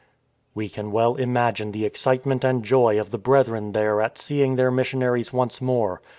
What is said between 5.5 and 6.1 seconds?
more.